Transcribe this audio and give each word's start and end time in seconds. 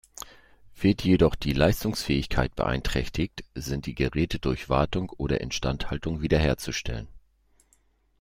Wird 0.77 1.03
jedoch 1.03 1.35
die 1.35 1.53
Leistungsfähigkeit 1.53 2.55
beeinträchtigt, 2.55 3.43
sind 3.53 3.85
die 3.85 3.93
Geräte 3.93 4.39
durch 4.39 4.67
Wartung 4.67 5.11
oder 5.11 5.41
Instandhaltung 5.41 6.23
wiederherzustellen. 6.23 7.07